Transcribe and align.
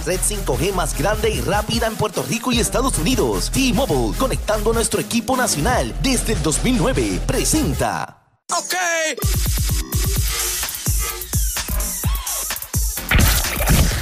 Red 0.00 0.20
5G 0.20 0.72
más 0.74 0.96
grande 0.96 1.30
y 1.30 1.40
rápida 1.40 1.86
en 1.86 1.96
Puerto 1.96 2.22
Rico 2.22 2.52
y 2.52 2.60
Estados 2.60 2.98
Unidos. 2.98 3.50
T-Mobile, 3.50 4.16
conectando 4.18 4.72
nuestro 4.72 5.00
equipo 5.00 5.36
nacional 5.36 5.94
desde 6.02 6.34
el 6.34 6.42
2009. 6.42 7.20
Presenta. 7.26 8.22
Ok. 8.50 9.77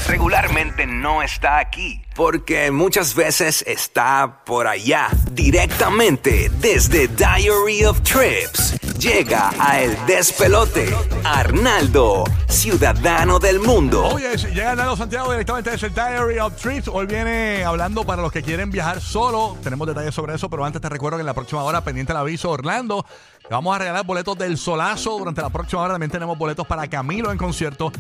Regularmente 0.09 0.87
no 0.87 1.21
está 1.21 1.59
aquí, 1.59 2.01
porque 2.15 2.71
muchas 2.71 3.15
veces 3.15 3.65
está 3.67 4.45
por 4.45 4.69
allá, 4.69 5.09
directamente 5.33 6.49
desde 6.61 7.09
Diary 7.09 7.85
of 7.85 8.01
Trips. 8.03 8.79
Llega 8.99 9.51
a 9.59 9.81
El 9.81 9.97
Despelote, 10.07 10.95
Arnaldo, 11.25 12.25
ciudadano 12.49 13.39
del 13.41 13.59
mundo. 13.61 14.07
Oye, 14.07 14.39
si 14.39 14.47
llega 14.49 14.71
Arnaldo 14.71 14.97
Santiago 14.97 15.31
directamente 15.33 15.71
desde 15.71 15.89
el 15.89 15.95
Diary 15.95 16.39
of 16.39 16.55
Trips. 16.57 16.89
Hoy 16.89 17.07
viene 17.07 17.65
hablando 17.65 18.05
para 18.05 18.23
los 18.23 18.31
que 18.31 18.43
quieren 18.43 18.71
viajar 18.71 19.01
solo. 19.01 19.59
Tenemos 19.63 19.87
detalles 19.89 20.15
sobre 20.15 20.35
eso, 20.35 20.49
pero 20.49 20.65
antes 20.65 20.81
te 20.81 20.89
recuerdo 20.89 21.19
que 21.19 21.23
en 21.23 21.27
la 21.27 21.35
próxima 21.35 21.63
hora, 21.65 21.83
pendiente 21.83 22.13
el 22.13 22.19
aviso, 22.19 22.51
Orlando, 22.51 23.05
te 23.43 23.55
vamos 23.55 23.75
a 23.77 23.79
regalar 23.81 24.07
boletos 24.07 24.39
del 24.39 24.57
solazo. 24.57 25.19
Durante 25.19 25.43
la 25.43 25.51
próxima 25.51 25.83
hora 25.83 25.95
también 25.95 26.11
tenemos 26.11 26.39
boletos 26.39 26.67
para 26.67 26.89
Camilo 26.89 27.31
en 27.33 27.39
concierto. 27.39 27.93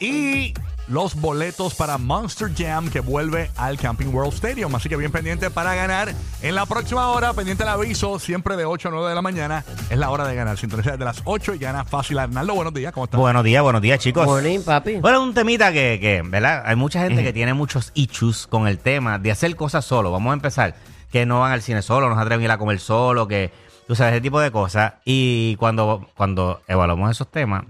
Y 0.00 0.54
los 0.88 1.14
boletos 1.14 1.74
para 1.74 1.98
Monster 1.98 2.50
Jam 2.54 2.90
que 2.90 3.00
vuelve 3.00 3.50
al 3.56 3.78
Camping 3.78 4.08
World 4.08 4.34
Stadium. 4.34 4.74
Así 4.74 4.88
que 4.88 4.96
bien 4.96 5.12
pendiente 5.12 5.50
para 5.50 5.74
ganar. 5.74 6.12
En 6.42 6.54
la 6.54 6.66
próxima 6.66 7.08
hora, 7.08 7.32
pendiente 7.32 7.62
el 7.62 7.68
aviso, 7.68 8.18
siempre 8.18 8.56
de 8.56 8.64
8 8.64 8.88
a 8.88 8.90
9 8.90 9.08
de 9.08 9.14
la 9.14 9.22
mañana, 9.22 9.64
es 9.90 9.98
la 9.98 10.10
hora 10.10 10.26
de 10.26 10.34
ganar. 10.34 10.58
Sintoniza 10.58 10.92
desde 10.92 11.04
las 11.04 11.22
8 11.24 11.54
y 11.54 11.58
gana 11.58 11.84
fácil. 11.84 12.18
Arnaldo, 12.18 12.54
buenos 12.54 12.74
días, 12.74 12.92
¿cómo 12.92 13.04
estás? 13.04 13.20
Buenos 13.20 13.44
días, 13.44 13.62
buenos 13.62 13.82
días, 13.82 13.98
chicos. 14.00 14.26
Morning, 14.26 14.60
papi. 14.60 14.96
Bueno, 14.96 15.22
un 15.22 15.34
temita 15.34 15.72
que, 15.72 15.98
que, 16.00 16.22
¿verdad? 16.24 16.62
Hay 16.66 16.76
mucha 16.76 17.00
gente 17.02 17.22
que 17.22 17.32
tiene 17.32 17.54
muchos 17.54 17.92
issues 17.94 18.46
con 18.46 18.66
el 18.66 18.78
tema 18.78 19.18
de 19.18 19.30
hacer 19.30 19.54
cosas 19.56 19.84
solo. 19.84 20.10
Vamos 20.10 20.30
a 20.30 20.34
empezar. 20.34 20.74
Que 21.10 21.26
no 21.26 21.40
van 21.40 21.52
al 21.52 21.60
cine 21.60 21.82
solo, 21.82 22.08
no 22.08 22.14
se 22.14 22.22
atreven 22.22 22.40
a 22.40 22.44
ir 22.46 22.50
a 22.52 22.58
comer 22.58 22.80
solo, 22.80 23.28
que 23.28 23.52
tú 23.86 23.94
sabes, 23.94 24.14
ese 24.14 24.22
tipo 24.22 24.40
de 24.40 24.50
cosas. 24.50 24.94
Y 25.04 25.56
cuando, 25.56 26.08
cuando 26.16 26.62
evaluamos 26.66 27.10
esos 27.10 27.30
temas, 27.30 27.64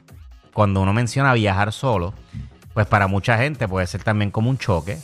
cuando 0.53 0.81
uno 0.81 0.93
menciona 0.93 1.33
viajar 1.35 1.73
solo, 1.73 2.15
pues 2.75 2.87
para 2.87 3.07
mucha 3.07 3.39
gente 3.39 3.69
puede 3.69 3.87
ser 3.87 4.03
también 4.03 4.31
como 4.31 4.51
un 4.51 4.59
choque. 4.59 4.99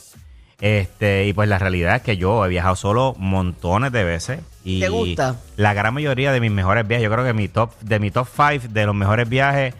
Este, 0.61 1.25
y 1.25 1.33
pues 1.33 1.47
la 1.47 1.57
realidad 1.57 1.95
es 1.97 2.01
que 2.01 2.17
yo 2.17 2.45
he 2.45 2.49
viajado 2.49 2.75
solo 2.75 3.15
montones 3.17 3.91
de 3.93 4.03
veces. 4.03 4.39
Y 4.65 4.81
¿Te 4.81 4.89
gusta? 4.89 5.37
La 5.55 5.73
gran 5.73 5.93
mayoría 5.93 6.31
de 6.33 6.41
mis 6.41 6.51
mejores 6.51 6.85
viajes, 6.87 7.03
yo 7.05 7.11
creo 7.11 7.23
que 7.23 7.33
mi 7.33 7.47
top, 7.47 7.71
de 7.79 7.99
mi 7.99 8.11
top 8.11 8.27
5 8.35 8.67
de 8.73 8.85
los 8.85 8.93
mejores 8.95 9.27
viajes 9.29 9.73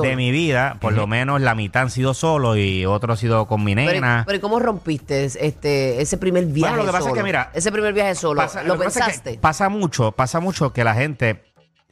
de 0.00 0.14
mi 0.14 0.30
vida, 0.30 0.76
por 0.80 0.92
lo 0.92 1.08
menos 1.08 1.40
la 1.40 1.56
mitad 1.56 1.82
han 1.82 1.90
sido 1.90 2.14
solo 2.14 2.56
y 2.56 2.86
otro 2.86 3.14
ha 3.14 3.16
sido 3.16 3.46
con 3.48 3.64
mi 3.64 3.74
Pero, 3.74 3.90
nena. 3.94 4.22
pero 4.24 4.38
¿y 4.38 4.40
¿cómo 4.40 4.60
rompiste 4.60 5.24
este, 5.24 6.00
ese 6.00 6.18
primer 6.18 6.46
viaje 6.46 6.76
lo 6.76 6.82
que 6.82 6.86
pasa 6.92 6.98
es 6.98 7.04
solo? 7.06 7.14
que, 7.16 7.22
mira, 7.24 7.50
Ese 7.52 7.72
primer 7.72 7.92
viaje 7.92 8.14
solo, 8.14 8.40
Pasa- 8.40 8.62
¿lo 8.62 8.78
que 8.78 8.84
pasa 8.84 9.00
es 9.00 9.04
que 9.06 9.10
pensaste? 9.10 9.38
pasa 9.40 9.68
mucho, 9.68 10.12
pasa 10.12 10.38
mucho 10.38 10.72
que 10.72 10.84
la 10.84 10.94
gente, 10.94 11.42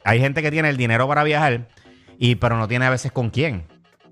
hay 0.05 0.21
gente 0.21 0.41
que 0.41 0.51
tiene 0.51 0.69
el 0.69 0.77
dinero 0.77 1.05
para 1.05 1.25
viajar, 1.25 1.67
y 2.17 2.35
pero 2.35 2.55
no 2.55 2.69
tiene 2.69 2.85
a 2.85 2.89
veces 2.91 3.11
con 3.11 3.29
quién. 3.29 3.65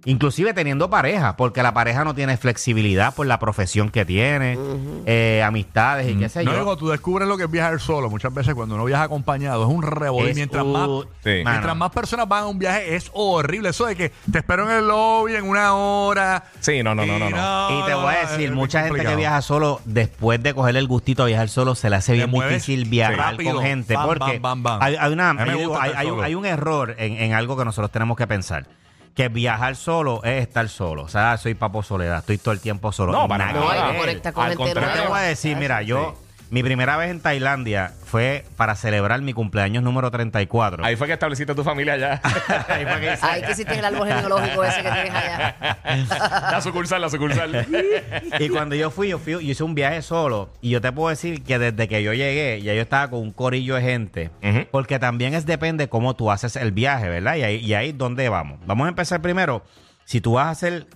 Inclusive 0.09 0.53
teniendo 0.53 0.89
pareja, 0.89 1.37
porque 1.37 1.61
la 1.61 1.73
pareja 1.73 2.03
no 2.03 2.15
tiene 2.15 2.35
flexibilidad 2.37 3.13
por 3.13 3.27
la 3.27 3.37
profesión 3.39 3.89
que 3.89 4.05
tiene, 4.05 4.57
eh, 5.05 5.43
amistades 5.45 6.09
y 6.09 6.15
qué 6.15 6.29
sé 6.29 6.43
No, 6.43 6.51
yo. 6.51 6.57
digo, 6.59 6.77
tú 6.77 6.89
descubres 6.89 7.27
lo 7.27 7.37
que 7.37 7.43
es 7.43 7.51
viajar 7.51 7.79
solo. 7.79 8.09
Muchas 8.09 8.33
veces 8.33 8.55
cuando 8.55 8.73
uno 8.75 8.85
viaja 8.85 9.03
acompañado 9.03 9.63
es 9.63 9.69
un 9.69 9.83
revolver. 9.83 10.29
Es 10.31 10.35
Mientras, 10.35 10.65
más, 10.65 10.89
Sí. 11.23 11.41
mientras 11.45 11.75
más 11.75 11.91
personas 11.91 12.27
van 12.27 12.43
a 12.43 12.47
un 12.47 12.57
viaje 12.57 12.95
es 12.95 13.11
horrible. 13.13 13.69
Eso 13.69 13.85
de 13.85 13.95
que 13.95 14.11
te 14.31 14.39
espero 14.39 14.69
en 14.69 14.77
el 14.77 14.87
lobby 14.87 15.35
en 15.35 15.47
una 15.47 15.73
hora. 15.75 16.43
Sí, 16.59 16.81
no, 16.81 16.95
no, 16.95 17.05
no, 17.05 17.19
no, 17.19 17.29
no. 17.29 17.79
Y 17.79 17.85
te 17.85 17.93
voy 17.93 18.13
a 18.15 18.27
decir, 18.27 18.51
mucha 18.51 18.83
gente 18.85 19.03
que 19.05 19.15
viaja 19.15 19.41
solo, 19.43 19.79
después 19.85 20.41
de 20.41 20.53
coger 20.55 20.75
el 20.75 20.87
gustito 20.87 21.23
a 21.23 21.27
viajar 21.27 21.49
solo, 21.49 21.75
se 21.75 21.89
le 21.89 21.97
hace 21.97 22.13
bien 22.13 22.29
mueves 22.31 22.53
difícil 22.65 22.89
viajar 22.89 23.17
rápido. 23.33 23.53
con 23.53 23.63
gente. 23.63 23.93
Bam, 23.93 24.07
porque 24.07 24.39
bam, 24.39 24.63
bam, 24.63 24.63
bam. 24.63 24.79
Hay, 24.81 24.95
hay 24.95 25.11
una- 25.13 25.29
hay, 25.31 25.55
un- 25.55 25.75
solo. 26.09 26.23
hay 26.23 26.33
un 26.35 26.45
error 26.45 26.95
en, 26.97 27.13
en 27.17 27.33
algo 27.33 27.55
que 27.57 27.65
nosotros 27.65 27.91
tenemos 27.91 28.17
que 28.17 28.25
pensar. 28.25 28.65
Que 29.15 29.27
viajar 29.29 29.75
solo 29.75 30.23
es 30.23 30.41
estar 30.43 30.67
solo. 30.69 31.03
O 31.03 31.07
sea, 31.07 31.37
soy 31.37 31.53
papo 31.53 31.83
soledad, 31.83 32.19
estoy 32.19 32.37
todo 32.37 32.53
el 32.53 32.59
tiempo 32.61 32.91
solo. 32.91 33.11
No, 33.11 33.27
para 33.27 33.47
Nada 33.47 33.59
No, 33.59 33.73
no 33.73 33.91
ver. 33.91 33.99
conectas 33.99 34.33
con 34.33 34.43
Al 34.43 34.49
gente 34.51 34.63
contrario. 34.63 35.01
Te 35.03 35.07
voy 35.09 35.19
a 35.19 35.21
decir, 35.23 35.57
mira, 35.57 35.81
yo, 35.81 36.15
mi 36.51 36.63
primera 36.63 36.97
vez 36.97 37.11
en 37.11 37.19
Tailandia 37.19 37.93
fue 38.05 38.43
para 38.57 38.75
celebrar 38.75 39.21
mi 39.21 39.33
cumpleaños 39.33 39.83
número 39.83 40.09
34. 40.09 40.83
Ahí 40.83 40.95
fue 40.95 41.05
que 41.07 41.13
estableciste 41.13 41.53
tu 41.53 41.63
familia 41.63 41.95
ya. 41.97 42.21
Ahí 42.67 42.85
fue 42.85 42.99
que 42.99 43.13
hice- 43.13 43.25
Ahí 43.25 43.41
que 43.43 43.51
hiciste 43.51 43.77
el 43.77 43.85
árbol 43.85 44.07
genealógico 44.07 44.63
ese 44.63 44.77
que 44.81 44.89
tienes 44.91 45.13
allá. 45.13 45.55
la 46.51 46.61
sucursal, 46.61 47.01
la 47.01 47.09
sucursal. 47.09 47.67
Y 48.39 48.49
cuando 48.49 48.75
yo 48.75 48.89
fui, 48.89 49.09
yo 49.09 49.19
fui, 49.19 49.33
yo 49.33 49.39
hice 49.41 49.63
un 49.63 49.75
viaje 49.75 50.01
solo. 50.01 50.49
Y 50.61 50.71
yo 50.71 50.81
te 50.81 50.91
puedo 50.91 51.09
decir 51.09 51.43
que 51.43 51.59
desde 51.59 51.87
que 51.87 52.01
yo 52.01 52.13
llegué, 52.13 52.61
ya 52.63 52.73
yo 52.73 52.81
estaba 52.81 53.09
con 53.09 53.19
un 53.19 53.31
corillo 53.31 53.75
de 53.75 53.81
gente. 53.81 54.31
Porque 54.71 54.97
también 54.99 55.33
es 55.35 55.45
depende 55.45 55.87
cómo 55.89 56.15
tú 56.15 56.31
haces 56.31 56.55
el 56.55 56.71
viaje, 56.71 57.09
¿verdad? 57.09 57.35
Y 57.35 57.43
ahí, 57.43 57.55
y 57.57 57.73
ahí 57.75 57.91
dónde 57.91 58.27
vamos. 58.29 58.59
Vamos 58.65 58.85
a 58.85 58.89
empezar 58.89 59.21
primero. 59.21 59.63
Si 60.05 60.19
tú 60.21 60.33
vas 60.33 60.47
a 60.47 60.49
hacer. 60.51 60.87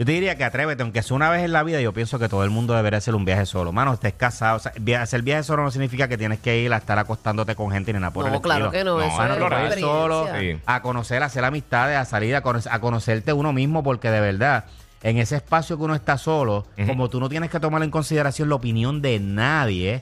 Yo 0.00 0.06
te 0.06 0.12
diría 0.12 0.34
que 0.34 0.44
atrévete, 0.44 0.82
aunque 0.82 1.02
sea 1.02 1.14
una 1.14 1.28
vez 1.28 1.44
en 1.44 1.52
la 1.52 1.62
vida, 1.62 1.78
yo 1.82 1.92
pienso 1.92 2.18
que 2.18 2.26
todo 2.30 2.42
el 2.42 2.48
mundo 2.48 2.72
debería 2.74 2.96
hacer 2.96 3.14
un 3.14 3.26
viaje 3.26 3.44
solo. 3.44 3.70
Mano, 3.70 3.92
estés 3.92 4.14
casado. 4.14 4.56
O 4.56 4.58
sea, 4.58 4.72
via- 4.80 5.02
hacer 5.02 5.20
viaje 5.20 5.42
solo 5.42 5.62
no 5.62 5.70
significa 5.70 6.08
que 6.08 6.16
tienes 6.16 6.38
que 6.40 6.58
ir 6.58 6.72
a 6.72 6.78
estar 6.78 6.98
acostándote 6.98 7.54
con 7.54 7.70
gente 7.70 7.92
ni 7.92 7.98
nada 7.98 8.10
por 8.10 8.26
No, 8.26 8.34
el 8.34 8.40
claro 8.40 8.68
estilo. 8.68 8.70
que 8.78 8.84
no, 8.84 9.02
eso 9.02 9.14
mano, 9.18 9.34
es 9.34 9.38
tú 9.38 9.44
puedes 9.46 9.60
ir 9.60 9.66
experiencia. 9.66 10.00
solo 10.00 10.26
Sí. 10.40 10.58
a 10.64 10.80
conocer, 10.80 11.22
a 11.22 11.26
hacer 11.26 11.44
amistades, 11.44 11.98
a 11.98 12.06
salir, 12.06 12.34
a, 12.34 12.40
cono- 12.40 12.60
a 12.70 12.78
conocerte 12.80 13.34
uno 13.34 13.52
mismo, 13.52 13.82
porque 13.82 14.10
de 14.10 14.20
verdad, 14.22 14.64
en 15.02 15.16
ese 15.18 15.36
espacio 15.36 15.76
que 15.78 15.84
uno 15.84 15.94
está 15.94 16.18
solo, 16.18 16.66
como 16.86 17.08
tú 17.08 17.20
no 17.20 17.28
tienes 17.28 17.48
que 17.50 17.58
tomar 17.58 17.82
en 17.82 17.90
consideración 17.90 18.48
la 18.48 18.56
opinión 18.56 19.00
de 19.00 19.18
nadie, 19.18 19.94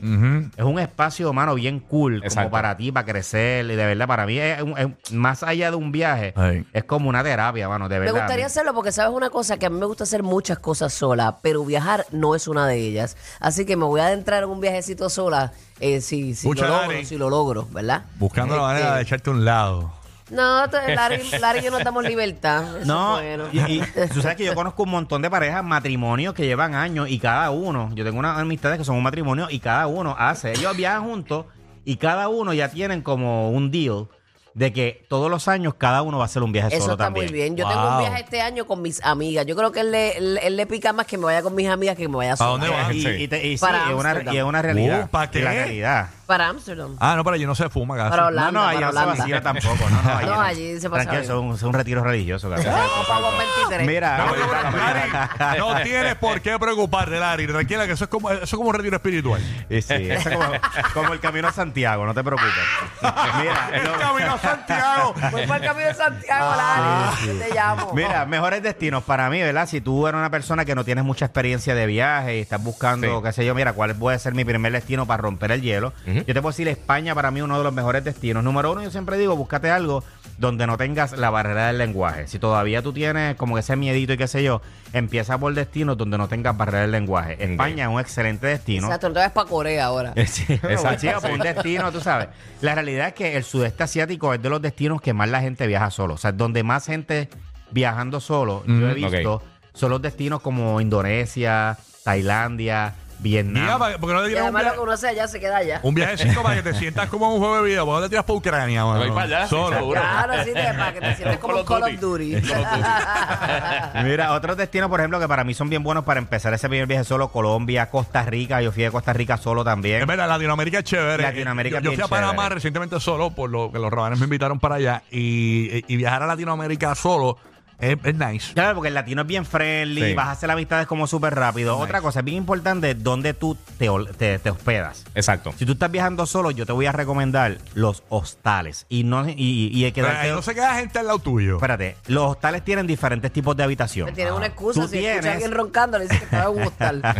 es 0.56 0.64
un 0.64 0.78
espacio, 0.78 1.32
mano, 1.32 1.54
bien 1.54 1.78
cool, 1.80 2.22
como 2.34 2.50
para 2.50 2.76
ti, 2.76 2.90
para 2.90 3.06
crecer, 3.06 3.64
y 3.66 3.76
de 3.76 3.86
verdad, 3.86 4.06
para 4.08 4.26
mí, 4.26 4.38
es, 4.38 4.60
un- 4.62 4.76
es- 4.76 5.12
más 5.12 5.42
allá 5.42 5.70
de 5.70 5.76
un 5.76 5.92
viaje, 5.92 6.32
Ay. 6.36 6.64
es 6.72 6.84
como 6.84 7.08
una 7.08 7.22
terapia, 7.22 7.68
mano, 7.68 7.88
de 7.88 7.96
Me 8.00 8.06
verdad. 8.06 8.22
gustaría 8.22 8.46
hacerlo 8.46 8.74
porque 8.74 8.90
sabes 8.92 9.14
una 9.14 9.30
cosa, 9.30 9.56
que 9.56 9.66
a 9.66 9.70
mí 9.70 9.78
me 9.78 9.86
gusta 9.86 10.04
hacer 10.04 10.22
muchas 10.22 10.58
cosas 10.58 10.92
sola, 10.92 11.38
pero 11.42 11.64
viajar 11.64 12.04
no 12.10 12.34
es 12.34 12.48
una 12.48 12.66
de 12.66 12.78
ellas. 12.78 13.16
Así 13.40 13.64
que 13.64 13.76
me 13.76 13.84
voy 13.84 14.00
a 14.00 14.06
adentrar 14.06 14.42
en 14.42 14.48
un 14.50 14.60
viajecito 14.60 15.08
sola 15.10 15.52
eh, 15.80 16.00
si, 16.00 16.34
si 16.34 16.52
lo 16.52 16.66
logro, 16.66 17.04
si 17.04 17.16
lo 17.18 17.30
logro, 17.30 17.68
¿verdad? 17.70 18.02
Buscando 18.18 18.56
la 18.56 18.62
Este, 18.62 18.72
manera 18.82 18.96
de 18.96 19.02
echarte 19.02 19.30
a 19.30 19.32
un 19.32 19.44
lado. 19.44 19.92
No, 20.30 20.66
Larry, 20.66 21.22
Larry 21.40 21.60
y 21.60 21.62
yo 21.62 21.70
nos 21.70 21.82
damos 21.84 22.04
libertad. 22.04 22.78
Eso 22.78 22.86
No, 22.86 23.18
es 23.18 23.38
bueno. 23.38 23.48
y, 23.68 23.78
y 23.78 23.82
tú 24.12 24.20
sabes 24.20 24.36
que 24.36 24.44
yo 24.44 24.54
conozco 24.54 24.82
un 24.82 24.90
montón 24.90 25.22
de 25.22 25.30
parejas, 25.30 25.64
matrimonios 25.64 26.34
que 26.34 26.44
llevan 26.46 26.74
años 26.74 27.08
y 27.08 27.18
cada 27.18 27.50
uno, 27.50 27.90
yo 27.94 28.04
tengo 28.04 28.18
unas 28.18 28.38
amistades 28.38 28.78
que 28.78 28.84
son 28.84 28.96
un 28.96 29.02
matrimonio 29.02 29.48
y 29.50 29.58
cada 29.60 29.86
uno 29.86 30.14
hace, 30.18 30.52
ellos 30.52 30.76
viajan 30.76 31.04
juntos 31.04 31.46
y 31.84 31.96
cada 31.96 32.28
uno 32.28 32.52
ya 32.52 32.68
tienen 32.70 33.00
como 33.02 33.50
un 33.50 33.70
deal 33.70 34.08
de 34.54 34.72
que 34.72 35.06
todos 35.08 35.30
los 35.30 35.46
años 35.46 35.74
cada 35.78 36.02
uno 36.02 36.18
va 36.18 36.24
a 36.24 36.26
hacer 36.26 36.42
un 36.42 36.50
viaje 36.50 36.74
Eso 36.74 36.80
solo 36.82 36.94
está 36.94 37.04
también. 37.04 37.26
muy 37.26 37.32
bien. 37.34 37.56
Yo 37.56 37.66
tengo 37.68 37.80
Wow. 37.80 37.92
un 37.92 37.98
viaje 38.00 38.22
este 38.24 38.40
año 38.40 38.66
con 38.66 38.82
mis 38.82 39.00
amigas. 39.04 39.46
Yo 39.46 39.54
creo 39.54 39.70
que 39.70 39.80
él 39.80 39.92
le, 39.92 40.18
él, 40.18 40.40
él 40.42 40.56
le 40.56 40.66
pica 40.66 40.92
más 40.92 41.06
que 41.06 41.16
me 41.16 41.24
vaya 41.26 41.42
con 41.42 41.54
mis 41.54 41.68
amigas 41.68 41.96
que 41.96 42.08
me 42.08 42.16
vaya 42.16 42.34
¿Para 42.34 42.50
sola. 42.50 42.66
dónde 42.66 42.68
vas? 42.82 42.92
Y, 42.94 43.02
Sí. 43.02 43.08
y 43.22 43.28
te- 43.28 43.46
y 43.46 43.56
sí, 43.56 43.60
Para 43.64 43.78
es 43.88 43.94
una, 43.94 44.10
Amsterdam. 44.10 44.34
y 44.34 44.38
es 44.38 44.42
una 44.44 44.60
realidad. 44.62 45.04
Uh, 45.04 45.08
¿para 45.08 45.30
qué? 45.30 45.38
Y 45.38 45.42
La 45.42 45.50
realidad. 45.52 46.08
Para 46.28 46.48
Ámsterdam. 46.48 46.94
Ah, 47.00 47.14
no, 47.16 47.24
pero 47.24 47.36
allí 47.36 47.46
no 47.46 47.54
se 47.54 47.70
fuma 47.70 47.96
casi. 47.96 48.10
Para 48.10 48.26
Holanda. 48.26 48.52
no, 48.52 48.60
no, 48.60 48.66
allá 48.68 48.80
para 48.80 48.86
no 48.86 48.92
se 48.92 48.98
Holanda. 48.98 49.18
vacila 49.22 49.40
tampoco. 49.40 49.90
No, 49.90 50.02
no, 50.02 50.10
allí, 50.18 50.26
No, 50.28 50.34
no. 50.34 50.40
allí 50.42 50.80
se 50.80 50.90
pasa 50.90 51.02
Tranquilo, 51.04 51.22
bien. 51.40 51.48
es 51.48 51.50
un, 51.50 51.54
es 51.56 51.62
un 51.62 51.72
retiro 51.72 52.04
religioso. 52.04 52.50
cabrón. 52.50 52.66
No, 53.08 53.14
vamos 53.14 53.34
23. 53.68 53.86
Mira, 53.86 54.18
No, 54.18 54.36
Lari, 54.76 55.58
no 55.58 55.82
tienes 55.82 56.14
por 56.16 56.40
qué 56.42 56.58
preocuparte, 56.58 57.18
Larry. 57.18 57.46
Tranquila, 57.46 57.86
que 57.86 57.92
eso 57.92 58.04
es 58.04 58.10
como, 58.10 58.30
eso 58.30 58.44
es 58.44 58.50
como 58.54 58.68
un 58.68 58.74
retiro 58.74 58.96
espiritual. 58.96 59.40
y 59.70 59.80
sí, 59.82 59.94
eso 59.94 60.28
es 60.28 60.36
como, 60.36 60.50
como 60.92 61.12
el 61.14 61.20
camino 61.20 61.48
a 61.48 61.52
Santiago, 61.52 62.04
no 62.04 62.12
te 62.12 62.22
preocupes. 62.22 62.52
Mira, 63.00 63.70
El 63.72 63.84
lo- 63.84 63.98
camino 63.98 64.34
a 64.34 64.38
Santiago. 64.38 65.14
Voy 65.32 65.46
para 65.46 65.56
el 65.56 65.70
camino 65.70 65.86
de 65.88 65.94
Santiago, 65.94 66.54
Larry. 66.56 67.38
Te 67.38 67.54
llamo. 67.54 67.92
Mira, 67.94 68.26
mejores 68.26 68.62
destinos 68.62 69.02
para 69.02 69.30
mí, 69.30 69.40
¿verdad? 69.40 69.66
Si 69.66 69.80
tú 69.80 70.06
eres 70.06 70.18
una 70.18 70.30
persona 70.30 70.64
que 70.66 70.74
no 70.74 70.84
tienes 70.84 71.04
mucha 71.04 71.24
experiencia 71.24 71.74
de 71.74 71.86
viaje 71.86 72.36
y 72.36 72.40
estás 72.40 72.62
busando, 72.62 73.06
Sí. 73.18 73.22
qué 73.24 73.32
sé 73.32 73.46
yo, 73.46 73.54
mira, 73.54 73.72
cuál 73.72 73.94
puede 73.94 74.18
ser 74.18 74.34
mi 74.34 74.44
primer 74.44 74.72
destino 74.72 75.06
para 75.06 75.22
romper 75.22 75.52
el 75.52 75.62
hielo, 75.62 75.92
Yo 76.26 76.34
te 76.34 76.42
puedo 76.42 76.50
decir, 76.50 76.68
España 76.68 77.14
para 77.14 77.30
mí 77.30 77.40
es 77.40 77.44
uno 77.44 77.58
de 77.58 77.64
los 77.64 77.72
mejores 77.72 78.04
destinos. 78.04 78.42
Número 78.44 78.72
uno, 78.72 78.82
yo 78.82 78.90
siempre 78.90 79.16
digo, 79.18 79.36
búscate 79.36 79.70
algo 79.70 80.04
donde 80.38 80.66
no 80.66 80.76
tengas 80.76 81.12
la 81.18 81.30
barrera 81.30 81.66
del 81.68 81.78
lenguaje. 81.78 82.28
Si 82.28 82.38
todavía 82.38 82.80
tú 82.80 82.92
tienes 82.92 83.34
como 83.36 83.58
ese 83.58 83.74
miedito 83.76 84.12
y 84.12 84.16
qué 84.16 84.28
sé 84.28 84.42
yo, 84.44 84.62
empieza 84.92 85.36
por 85.38 85.52
destinos 85.52 85.96
donde 85.98 86.16
no 86.16 86.28
tengas 86.28 86.56
barrera 86.56 86.82
del 86.82 86.92
lenguaje. 86.92 87.36
España 87.42 87.84
es 87.84 87.90
un 87.90 88.00
excelente 88.00 88.46
destino. 88.46 88.86
Exacto, 88.86 89.08
entonces 89.08 89.32
para 89.32 89.48
Corea 89.48 89.86
ahora. 89.86 90.14
Sí, 90.28 90.44
exacto. 90.52 91.00
Sí, 91.00 91.32
un 91.32 91.40
destino, 91.40 91.90
tú 91.90 92.00
sabes. 92.00 92.28
La 92.60 92.74
realidad 92.74 93.08
es 93.08 93.14
que 93.14 93.36
el 93.36 93.44
sudeste 93.44 93.82
asiático 93.82 94.32
es 94.34 94.42
de 94.42 94.50
los 94.50 94.62
destinos 94.62 95.00
que 95.00 95.12
más 95.12 95.28
la 95.28 95.40
gente 95.40 95.66
viaja 95.66 95.90
solo. 95.90 96.14
O 96.14 96.18
sea, 96.18 96.32
donde 96.32 96.62
más 96.62 96.86
gente 96.86 97.28
viajando 97.70 98.20
solo, 98.20 98.62
yo 98.66 98.88
he 98.88 98.94
visto, 98.94 99.34
ok. 99.34 99.42
son 99.72 99.90
los 99.90 100.02
destinos 100.02 100.40
como 100.40 100.80
Indonesia, 100.80 101.76
Tailandia, 102.04 102.94
Vietnam. 103.20 103.62
Mira, 103.80 103.98
¿por 103.98 104.08
qué 104.10 104.14
no 104.14 104.20
te 104.22 104.26
Y 104.26 104.28
tiras 104.30 104.42
un, 104.42 104.46
además 104.46 104.62
lo 104.62 104.68
via- 104.68 104.74
que 104.74 104.80
uno 104.80 104.92
hace 104.92 105.08
allá 105.08 105.28
se 105.28 105.40
queda 105.40 105.56
allá. 105.56 105.80
un 105.82 105.94
viajecito 105.94 106.42
para 106.42 106.54
que 106.56 106.62
te 106.62 106.74
sientas 106.74 107.08
como 107.08 107.26
en 107.26 107.32
un 107.32 107.38
juego 107.38 107.56
de 107.56 107.62
video? 107.68 107.84
¿Por 107.84 107.94
qué 107.96 108.00
no 108.00 108.06
te 108.06 108.08
tiras 108.10 108.24
para 108.24 108.36
Ucrania, 108.36 108.84
mano? 108.84 108.98
voy 109.00 109.08
para 109.10 109.22
allá, 109.22 109.42
sí, 109.44 109.50
Solo. 109.50 109.76
seguro. 109.76 110.00
Claro, 110.00 110.44
de, 110.44 110.52
para 110.52 110.92
que 110.92 111.00
te 111.00 111.14
sientas 111.16 111.38
como 111.38 111.56
un 111.58 111.64
Call 111.64 111.82
of 111.82 112.00
Duty. 112.00 112.34
Duty. 112.36 112.48
Call 112.48 112.60
of 112.62 112.70
Duty. 112.70 114.04
Mira, 114.04 114.32
otros 114.32 114.56
destinos, 114.56 114.88
por 114.88 115.00
ejemplo, 115.00 115.18
que 115.20 115.28
para 115.28 115.44
mí 115.44 115.54
son 115.54 115.68
bien 115.68 115.82
buenos 115.82 116.04
para 116.04 116.18
empezar 116.20 116.52
ese 116.54 116.68
primer 116.68 116.86
viaje 116.86 117.04
solo, 117.04 117.28
Colombia, 117.28 117.90
Costa 117.90 118.22
Rica. 118.22 118.62
Yo 118.62 118.72
fui 118.72 118.82
de 118.84 118.90
Costa 118.90 119.12
Rica 119.12 119.36
solo 119.36 119.64
también. 119.64 120.00
Es 120.00 120.06
verdad, 120.06 120.28
Latinoamérica 120.28 120.78
es 120.78 120.84
chévere. 120.84 121.22
Latinoamérica 121.22 121.78
yo, 121.78 121.84
yo 121.84 121.90
es 121.92 121.96
fui 121.96 122.04
a 122.04 122.08
Panamá 122.08 122.34
chévere. 122.44 122.54
recientemente 122.56 123.00
solo, 123.00 123.30
por 123.30 123.50
lo 123.50 123.70
que 123.72 123.78
los 123.78 123.90
rabanes 123.92 124.18
me 124.18 124.24
invitaron 124.24 124.58
para 124.60 124.76
allá. 124.76 125.02
Y, 125.10 125.84
y 125.92 125.96
viajar 125.96 126.22
a 126.22 126.26
Latinoamérica 126.26 126.94
solo 126.94 127.36
es, 127.80 127.96
es 128.02 128.14
nice. 128.14 128.52
Claro, 128.54 128.74
porque 128.76 128.88
el 128.88 128.94
latino 128.94 129.22
es 129.22 129.28
bien 129.28 129.44
friendly, 129.44 130.02
Sí. 130.08 130.14
vas 130.14 130.26
a 130.28 130.30
hacer 130.32 130.50
amistades 130.50 130.86
como 130.86 131.06
súper 131.06 131.34
rápido. 131.34 131.78
Otra 131.78 132.00
cosa, 132.00 132.20
es 132.20 132.24
bien 132.24 132.38
importante, 132.38 132.94
dónde 132.94 133.34
tú 133.34 133.56
te, 133.78 133.88
te- 134.18 134.38
te 134.38 134.50
hospedas. 134.50 135.04
Exacto. 135.14 135.52
Si 135.58 135.64
tú 135.66 135.72
estás 135.72 135.90
viajando 135.90 136.26
solo, 136.26 136.50
yo 136.50 136.66
te 136.66 136.72
voy 136.72 136.86
a 136.86 136.92
recomendar 136.92 137.58
los 137.74 138.02
hostales. 138.08 138.86
Y 138.88 139.04
no 139.04 139.28
y, 139.28 139.32
y, 139.36 139.68
y 139.72 139.84
hay 139.84 139.92
que 139.92 140.02
Pero 140.02 140.18
ahí 140.18 140.30
no 140.30 140.42
se 140.42 140.54
queda 140.54 140.74
gente 140.74 140.98
al 140.98 141.06
lado 141.06 141.18
tuyo. 141.20 141.56
Espérate, 141.56 141.96
los 142.06 142.30
hostales 142.32 142.64
tienen 142.64 142.86
diferentes 142.86 143.32
tipos 143.32 143.56
de 143.56 143.62
habitación. 143.64 144.12
Tienen 144.14 144.34
una 144.34 144.46
excusa. 144.46 144.80
Tú 144.80 144.88
Si 144.88 144.96
escucha 144.98 145.10
a 145.10 145.20
tienes- 145.20 145.32
alguien 145.34 145.52
roncando, 145.52 145.98
le 145.98 146.04
dice 146.04 146.18
que 146.18 146.24
estaba 146.24 146.50
en 146.52 146.56
un 146.60 146.62
hostal. 146.66 147.02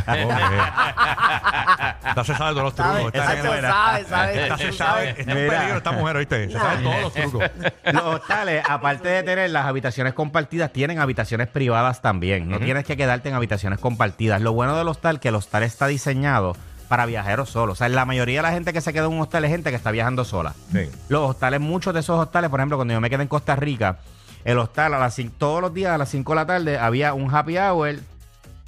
Esta 2.09 2.25
se 2.25 2.35
sabe 2.35 2.51
todos 2.53 2.65
los 2.65 2.75
trucos. 2.75 3.07
Esta, 3.15 3.19
Exacto, 3.19 3.55
nena- 3.55 3.71
sabe, 3.71 4.05
sabe. 4.05 4.43
esta 4.43 4.59
se 4.59 4.67
Tú 4.69 4.73
sabe. 4.73 5.07
sabes. 5.07 5.19
Está 5.19 5.33
en 5.33 5.39
Mira. 5.45 5.59
peligro 5.59 5.77
esta 5.79 5.93
mujer, 5.93 6.17
¿oíste? 6.17 6.47
Se 6.51 6.59
sabe 6.59 6.83
todos 6.83 7.01
los 7.03 7.13
trucos. 7.13 7.51
Los 7.93 8.03
hostales, 8.03 8.65
aparte 8.69 9.09
de 9.09 9.23
tener 9.23 9.51
las 9.51 9.67
habitaciones 9.67 10.15
compartidas, 10.49 10.73
tienen 10.73 10.99
habitaciones 10.99 11.49
privadas 11.49 12.01
también. 12.01 12.49
No 12.49 12.59
tienes 12.59 12.85
que 12.85 12.97
quedarte 12.97 13.29
en 13.29 13.35
habitaciones 13.35 13.79
compartidas. 13.79 14.41
Lo 14.41 14.53
bueno 14.55 14.77
del 14.77 14.89
hostal 14.89 15.21
que 15.21 15.29
el 15.29 15.35
hostal 15.35 15.63
está 15.63 15.87
diseñado 15.89 16.57
para 16.89 17.05
viajeros 17.05 17.51
solos. 17.51 17.75
O 17.75 17.77
sea, 17.77 17.89
la 17.91 18.07
mayoría 18.07 18.39
de 18.39 18.43
la 18.45 18.53
gente 18.53 18.73
que 18.73 18.81
se 18.81 18.95
queda 18.95 19.05
en 19.07 19.13
un 19.13 19.21
hostal 19.21 19.45
es 19.45 19.51
gente 19.51 19.69
que 19.69 19.77
está 19.77 19.91
viajando 19.91 20.25
sola. 20.25 20.55
Sí. 20.73 20.89
Los 21.11 21.29
hostales, 21.31 21.61
muchos 21.61 21.93
de 21.93 22.01
esos 22.01 22.19
hostales, 22.19 22.49
por 22.49 22.61
ejemplo, 22.61 22.79
cuando 22.79 22.95
yo 22.95 23.01
me 23.01 23.11
quedé 23.11 23.23
en 23.23 23.29
Costa 23.29 23.57
Rica, 23.57 23.99
el 24.45 24.59
hostal 24.59 24.95
a 24.95 24.99
las 24.99 25.21
todos 25.37 25.61
los 25.61 25.75
días 25.75 25.93
a 25.93 25.99
las 25.99 26.09
5 26.09 26.33
de 26.33 26.37
la 26.37 26.47
tarde 26.47 26.79
había 26.79 27.13
un 27.13 27.35
happy 27.35 27.59
hour 27.59 27.97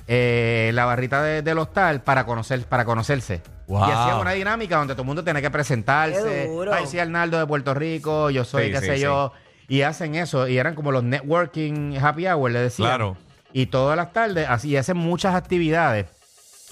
eh, 0.07 0.67
en 0.69 0.77
la 0.77 0.85
barrita 0.85 1.23
de- 1.23 1.41
del 1.41 1.57
hostal 1.59 2.03
para 2.03 2.27
conocer 2.27 2.63
para 2.67 2.85
conocerse. 2.85 3.41
Wow. 3.69 3.89
Y 3.89 3.91
hacía 3.93 4.17
una 4.19 4.33
dinámica 4.33 4.77
donde 4.77 4.93
todo 4.95 5.03
el 5.03 5.07
mundo 5.07 5.25
tiene 5.25 5.41
que 5.41 5.51
presentarse. 5.51 6.23
Qué 6.23 6.47
duro. 6.49 6.75
Ay, 6.75 6.87
soy 6.87 6.99
Arnaldo 6.99 7.39
de 7.39 7.47
Puerto 7.47 7.73
Rico, 7.73 8.29
yo 8.29 8.45
soy, 8.45 8.67
Sí, 8.67 8.73
qué 8.73 8.81
sí, 8.81 8.87
sé 8.87 8.97
sí. 8.97 9.03
yo. 9.03 9.33
Y 9.71 9.83
hacen 9.83 10.17
eso. 10.17 10.49
Y 10.49 10.59
eran 10.59 10.75
como 10.75 10.91
los 10.93 11.03
networking 11.05 11.97
happy 11.97 12.27
hour, 12.27 12.51
le 12.51 12.59
decían. 12.61 12.89
Claro. 12.89 13.17
Y 13.53 13.67
todas 13.67 13.97
las 13.97 14.13
tardes 14.13 14.47
así 14.49 14.77
hacen 14.77 14.97
muchas 14.99 15.35
actividades. 15.35 16.07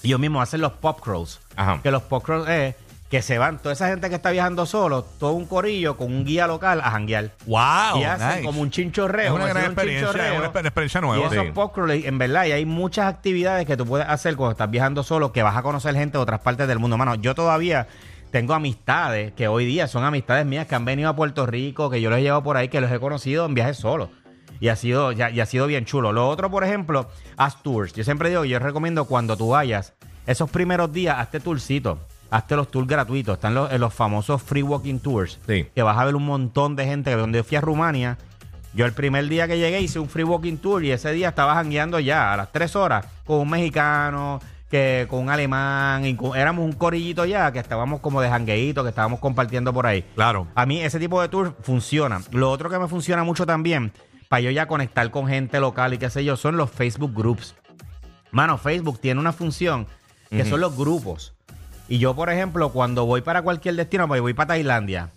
Y 0.03 0.07
ellos 0.09 0.19
mismos 0.19 0.43
hacen 0.43 0.61
los 0.61 0.73
pop 0.73 0.99
crawls. 1.01 1.39
Ajá. 1.55 1.79
Que 1.81 1.91
los 1.91 2.03
pop 2.03 2.23
crawls 2.23 2.47
es 2.49 2.75
que 3.09 3.21
se 3.23 3.39
van, 3.39 3.57
toda 3.57 3.73
esa 3.73 3.87
gente 3.87 4.07
que 4.07 4.15
está 4.15 4.29
viajando 4.29 4.67
solo, 4.67 5.01
todo 5.01 5.31
un 5.31 5.47
corillo 5.47 5.97
con 5.97 6.13
un 6.13 6.25
guía 6.25 6.45
local 6.45 6.79
a 6.79 6.91
janguear. 6.91 7.31
¡Wow! 7.47 7.97
y 7.99 8.03
hacen 8.03 8.27
nice. 8.29 8.43
como 8.43 8.61
un 8.61 8.69
chinchorreo. 8.69 9.25
Es 9.27 9.31
una 9.31 9.47
gran 9.47 9.65
experiencia, 9.65 10.09
es 10.09 10.37
una 10.37 10.51
exper- 10.51 10.65
experiencia 10.65 10.99
Y 10.99 11.01
nueva. 11.01 11.27
esos 11.27 11.45
Sí. 11.45 11.51
pop 11.51 11.73
crawls, 11.73 12.05
en 12.05 12.17
verdad, 12.19 12.45
y 12.45 12.51
hay 12.51 12.65
muchas 12.65 13.07
actividades 13.07 13.65
que 13.65 13.75
tú 13.75 13.85
puedes 13.87 14.07
hacer 14.07 14.35
cuando 14.35 14.51
estás 14.51 14.69
viajando 14.69 15.01
solo, 15.03 15.31
que 15.31 15.41
vas 15.41 15.57
a 15.57 15.63
conocer 15.63 15.95
gente 15.95 16.17
de 16.19 16.21
otras 16.21 16.41
partes 16.41 16.67
del 16.67 16.77
mundo. 16.77 16.97
Mano, 16.97 17.15
yo 17.15 17.33
todavía 17.33 17.87
tengo 18.31 18.53
amistades 18.53 19.33
que 19.33 19.47
hoy 19.47 19.65
día 19.65 19.87
son 19.87 20.03
amistades 20.03 20.45
mías 20.45 20.67
que 20.67 20.75
han 20.75 20.85
venido 20.85 21.09
a 21.09 21.15
Puerto 21.15 21.45
Rico, 21.45 21.89
que 21.89 22.01
yo 22.01 22.09
los 22.09 22.19
he 22.19 22.21
llevado 22.21 22.43
por 22.43 22.57
ahí, 22.57 22.69
que 22.69 22.81
los 22.81 22.91
he 22.91 22.99
conocido 22.99 23.45
en 23.45 23.53
viajes 23.53 23.77
solos. 23.77 24.09
Y 24.59 24.67
ha 24.67 24.75
sido, 24.75 25.11
ya, 25.11 25.29
y 25.29 25.39
ha 25.39 25.45
sido 25.45 25.67
bien 25.67 25.85
chulo. 25.85 26.11
Lo 26.11 26.27
otro, 26.27 26.51
por 26.51 26.63
ejemplo, 26.63 27.09
haz 27.37 27.63
tours. 27.63 27.93
Yo 27.93 28.03
siempre 28.03 28.29
digo, 28.29 28.45
yo 28.45 28.59
recomiendo 28.59 29.05
cuando 29.05 29.37
tú 29.37 29.49
vayas, 29.49 29.93
esos 30.27 30.49
primeros 30.49 30.91
días, 30.91 31.17
hazte 31.17 31.39
tourcito. 31.39 31.99
Hazte 32.29 32.55
los 32.55 32.69
tours 32.69 32.87
gratuitos. 32.87 33.35
Están 33.35 33.55
los, 33.55 33.71
los 33.79 33.93
famosos 33.93 34.41
free 34.43 34.61
walking 34.61 34.99
tours. 34.99 35.39
Sí. 35.47 35.67
Que 35.73 35.81
vas 35.81 35.97
a 35.97 36.05
ver 36.05 36.15
un 36.15 36.25
montón 36.25 36.75
de 36.75 36.85
gente. 36.85 37.15
Donde 37.15 37.39
yo 37.39 37.43
fui 37.43 37.57
a 37.57 37.61
Rumania, 37.61 38.17
yo 38.73 38.85
el 38.85 38.93
primer 38.93 39.27
día 39.27 39.47
que 39.47 39.57
llegué 39.57 39.81
hice 39.81 39.97
un 39.97 40.09
free 40.09 40.23
walking 40.23 40.57
tour 40.57 40.83
y 40.83 40.91
ese 40.91 41.11
día 41.11 41.29
estaba 41.29 41.55
jangueando 41.55 41.99
ya 41.99 42.33
a 42.33 42.37
las 42.37 42.51
tres 42.51 42.75
horas 42.75 43.07
con 43.25 43.39
un 43.39 43.49
mexicano, 43.49 44.39
que 44.69 45.07
con 45.09 45.21
un 45.21 45.29
alemán, 45.29 46.05
y 46.05 46.15
con- 46.15 46.37
éramos 46.37 46.63
un 46.63 46.73
corillito 46.73 47.25
ya 47.25 47.51
que 47.51 47.59
estábamos 47.59 47.99
como 48.01 48.21
de 48.21 48.29
jangueíto, 48.29 48.83
que 48.83 48.89
estábamos 48.89 49.19
compartiendo 49.19 49.73
por 49.73 49.87
ahí. 49.87 50.03
Claro. 50.15 50.47
A 50.55 50.65
mí 50.65 50.79
ese 50.81 50.99
tipo 50.99 51.21
de 51.21 51.29
tour 51.29 51.55
funciona. 51.61 52.21
Lo 52.31 52.51
otro 52.51 52.69
que 52.69 52.77
me 52.79 52.87
funciona 52.87 53.23
mucho 53.23 53.45
también, 53.45 53.91
para 54.27 54.41
yo 54.41 54.51
ya 54.51 54.67
conectar 54.67 55.09
con 55.11 55.27
gente 55.27 55.59
local 55.59 55.93
y 55.93 55.97
qué 55.97 56.09
sé 56.09 56.23
yo, 56.23 56.37
son 56.37 56.55
los 56.55 56.69
Facebook 56.69 57.13
Groups. 57.15 57.55
Mano, 58.31 58.57
Facebook 58.59 58.99
tiene 58.99 59.19
una 59.19 59.33
función 59.33 59.87
que 60.29 60.45
son 60.45 60.61
los 60.61 60.77
grupos. 60.77 61.33
Y 61.87 61.97
yo, 61.97 62.15
por 62.15 62.29
ejemplo, 62.29 62.69
cuando 62.69 63.07
voy 63.07 63.21
para 63.21 63.41
cualquier 63.41 63.75
destino, 63.75 64.07
pues 64.07 64.21
voy 64.21 64.35
para 64.35 64.49
Tailandia. 64.49 65.09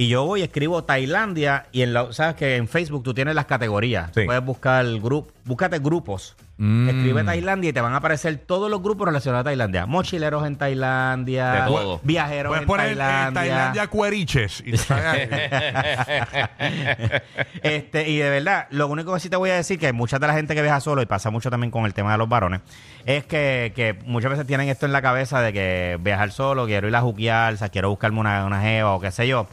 Y 0.00 0.06
yo 0.06 0.24
voy, 0.24 0.42
escribo 0.42 0.84
Tailandia 0.84 1.66
y 1.72 1.82
en 1.82 1.92
la, 1.92 2.12
sabes 2.12 2.36
que 2.36 2.54
en 2.54 2.68
Facebook 2.68 3.02
tú 3.02 3.14
tienes 3.14 3.34
las 3.34 3.46
categorías. 3.46 4.12
Sí. 4.14 4.26
Puedes 4.26 4.44
buscar 4.44 4.86
grup, 5.00 5.32
búscate 5.44 5.80
grupos. 5.80 6.36
Mm. 6.56 6.88
Escribe 6.88 7.24
Tailandia 7.24 7.70
y 7.70 7.72
te 7.72 7.80
van 7.80 7.94
a 7.94 7.96
aparecer 7.96 8.38
todos 8.38 8.70
los 8.70 8.80
grupos 8.80 9.08
relacionados 9.08 9.40
a 9.40 9.44
Tailandia. 9.46 9.86
Mochileros 9.86 10.46
en 10.46 10.54
Tailandia, 10.54 11.50
De 11.50 11.62
todo. 11.66 12.00
viajeros 12.04 12.50
Puedes 12.50 12.62
en 12.62 12.68
poner 12.68 12.86
Tailandia. 12.86 13.40
Tailandia 13.40 13.88
cueriches. 13.88 14.62
Y 14.64 14.74
este, 17.64 18.08
y 18.08 18.18
de 18.18 18.30
verdad, 18.30 18.68
lo 18.70 18.86
único 18.86 19.12
que 19.14 19.18
sí 19.18 19.28
te 19.28 19.36
voy 19.36 19.50
a 19.50 19.56
decir 19.56 19.80
que 19.80 19.92
mucha 19.92 20.20
de 20.20 20.28
la 20.28 20.34
gente 20.34 20.54
que 20.54 20.62
viaja 20.62 20.78
solo, 20.78 21.02
y 21.02 21.06
pasa 21.06 21.30
mucho 21.30 21.50
también 21.50 21.72
con 21.72 21.86
el 21.86 21.94
tema 21.94 22.12
de 22.12 22.18
los 22.18 22.28
varones, 22.28 22.60
es 23.04 23.24
que, 23.24 23.72
que 23.74 23.98
muchas 24.06 24.30
veces 24.30 24.46
tienen 24.46 24.68
esto 24.68 24.86
en 24.86 24.92
la 24.92 25.02
cabeza 25.02 25.40
de 25.40 25.52
que 25.52 25.98
viajar 26.00 26.30
solo, 26.30 26.66
quiero 26.66 26.86
ir 26.86 26.94
a 26.94 27.00
juquear, 27.00 27.54
o 27.54 27.56
sea, 27.56 27.68
quiero 27.68 27.90
buscarme 27.90 28.20
una, 28.20 28.44
una 28.44 28.60
jeva 28.60 28.94
o 28.94 29.00
qué 29.00 29.10
sé 29.10 29.26
yo. 29.26 29.48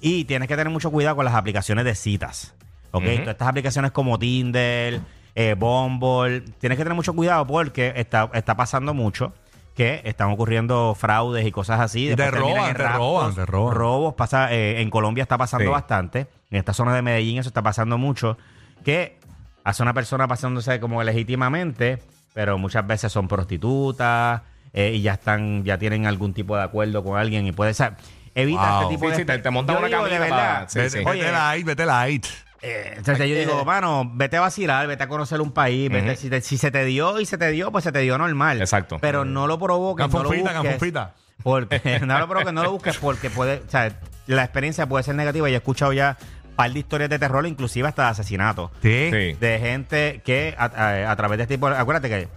Y 0.00 0.24
tienes 0.24 0.48
que 0.48 0.56
tener 0.56 0.72
mucho 0.72 0.90
cuidado 0.90 1.16
con 1.16 1.24
las 1.24 1.34
aplicaciones 1.34 1.84
de 1.84 1.94
citas. 1.94 2.54
¿Ok? 2.92 3.04
Todas 3.04 3.28
estas 3.28 3.48
aplicaciones 3.48 3.90
como 3.92 4.18
Tinder, 4.18 5.00
eh, 5.34 5.54
Bumble, 5.56 6.40
tienes 6.58 6.76
que 6.76 6.84
tener 6.84 6.94
mucho 6.94 7.14
cuidado 7.14 7.46
porque 7.46 7.92
está, 7.96 8.30
está 8.34 8.56
pasando 8.56 8.94
mucho 8.94 9.32
que 9.76 10.02
están 10.04 10.30
ocurriendo 10.30 10.94
fraudes 10.98 11.46
y 11.46 11.52
cosas 11.52 11.80
así. 11.80 12.10
Y 12.10 12.16
te 12.16 12.30
roban, 12.30 12.70
en 12.70 12.76
te 12.76 12.82
raptos, 12.82 12.98
roban, 12.98 13.34
te 13.34 13.46
roban. 13.46 13.74
Robos, 13.76 14.14
pasa, 14.14 14.52
eh, 14.52 14.80
en 14.80 14.90
Colombia 14.90 15.22
está 15.22 15.38
pasando 15.38 15.66
Sí. 15.66 15.70
bastante. 15.70 16.26
En 16.50 16.58
esta 16.58 16.72
zona 16.74 16.94
de 16.94 17.02
Medellín 17.02 17.38
eso 17.38 17.48
está 17.48 17.62
pasando 17.62 17.96
mucho. 17.96 18.36
Que 18.84 19.18
hace 19.62 19.82
una 19.82 19.94
persona 19.94 20.26
pasándose 20.26 20.80
como 20.80 21.02
legítimamente, 21.02 22.02
pero 22.34 22.58
muchas 22.58 22.86
veces 22.86 23.12
son 23.12 23.28
prostitutas 23.28 24.42
eh, 24.72 24.92
y 24.94 25.02
ya 25.02 25.12
están, 25.14 25.64
ya 25.64 25.78
tienen 25.78 26.06
algún 26.06 26.34
tipo 26.34 26.56
de 26.56 26.62
acuerdo 26.62 27.02
con 27.04 27.16
alguien 27.16 27.46
y 27.46 27.52
puede 27.52 27.72
ser. 27.72 27.94
Evita 28.34 28.70
Wow. 28.72 28.82
este 28.82 28.94
tipo 28.94 29.04
Sí, 29.06 29.10
de. 29.10 29.16
sí, 29.16 29.24
te- 29.24 29.38
te 29.38 29.50
montan 29.50 29.76
Yo 29.76 29.80
una 29.80 29.88
digo, 29.88 30.04
de 30.04 30.18
verdad. 30.18 30.28
para- 30.28 30.68
sí, 30.68 30.78
Vete, 30.78 30.90
sí. 30.90 30.98
vete 30.98 31.10
Oye, 31.10 31.32
light, 31.32 31.66
vete 31.66 31.86
light. 31.86 32.26
eh, 32.62 32.94
entonces 32.96 33.28
yo 33.28 33.34
digo, 33.36 33.64
mano, 33.64 34.08
vete 34.14 34.36
a 34.36 34.40
vacilar, 34.42 34.86
vete 34.86 35.02
a 35.02 35.08
conocer 35.08 35.40
un 35.40 35.52
país, 35.52 35.90
vete- 35.90 36.16
si, 36.16 36.30
te- 36.30 36.40
si 36.40 36.56
se 36.58 36.70
te 36.70 36.84
dio 36.84 37.18
y 37.20 37.26
se 37.26 37.38
te 37.38 37.48
dio, 37.50 37.72
pues 37.72 37.84
se 37.84 37.92
te 37.92 37.98
dio 38.00 38.16
normal. 38.18 38.60
Exacto. 38.60 38.98
Pero 39.00 39.24
no 39.24 39.46
lo 39.46 39.58
provoques, 39.58 40.06
no 40.06 40.12
lo 40.12 40.18
Canfonfita, 40.30 40.52
busques. 40.52 40.70
canfonfita. 40.70 41.14
Porque, 41.42 42.00
no 42.06 42.18
lo 42.18 42.28
provoques, 42.28 42.52
no 42.52 42.62
lo 42.62 42.72
busques 42.72 42.96
porque 42.98 43.30
puede, 43.30 43.62
o 43.66 43.70
sea, 43.70 43.98
la 44.26 44.44
experiencia 44.44 44.86
puede 44.86 45.02
ser 45.04 45.14
negativa. 45.14 45.48
Yo 45.48 45.54
he 45.54 45.56
escuchado 45.56 45.92
ya 45.92 46.16
un 46.50 46.54
par 46.54 46.70
de 46.70 46.78
historias 46.78 47.08
de 47.10 47.18
terror, 47.18 47.46
inclusive 47.46 47.88
hasta 47.88 48.02
de 48.04 48.08
asesinato. 48.10 48.70
Sí. 48.82 49.08
Sí. 49.10 49.36
De 49.40 49.58
gente 49.58 50.20
que 50.24 50.54
a, 50.58 50.66
a- 50.66 51.10
a 51.10 51.16
través 51.16 51.38
de 51.38 51.44
este 51.44 51.54
tipo, 51.54 51.66
acuérdate 51.68 52.08
que 52.10 52.28